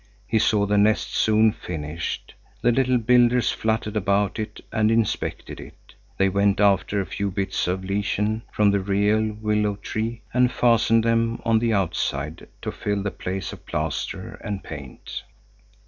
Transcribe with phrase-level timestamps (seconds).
[0.25, 2.33] He saw the nest soon finished.
[2.63, 5.93] The little builders fluttered about it and inspected it.
[6.17, 11.03] They went after a few bits of lichen from the real willow tree and fastened
[11.03, 15.21] them on the outside, to fill the place of plaster and paint.